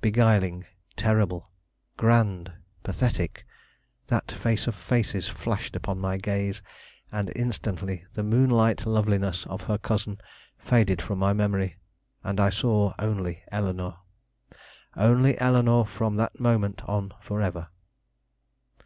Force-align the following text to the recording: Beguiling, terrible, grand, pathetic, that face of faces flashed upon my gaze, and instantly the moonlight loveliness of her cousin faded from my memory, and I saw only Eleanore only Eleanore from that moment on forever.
Beguiling, 0.00 0.64
terrible, 0.96 1.50
grand, 1.98 2.50
pathetic, 2.82 3.44
that 4.06 4.32
face 4.32 4.66
of 4.66 4.74
faces 4.74 5.28
flashed 5.28 5.76
upon 5.76 5.98
my 5.98 6.16
gaze, 6.16 6.62
and 7.12 7.30
instantly 7.36 8.06
the 8.14 8.22
moonlight 8.22 8.86
loveliness 8.86 9.44
of 9.46 9.60
her 9.64 9.76
cousin 9.76 10.16
faded 10.56 11.02
from 11.02 11.18
my 11.18 11.34
memory, 11.34 11.76
and 12.22 12.40
I 12.40 12.48
saw 12.48 12.94
only 12.98 13.42
Eleanore 13.52 13.98
only 14.96 15.38
Eleanore 15.38 15.84
from 15.84 16.16
that 16.16 16.40
moment 16.40 16.80
on 16.86 17.12
forever. 17.20 17.68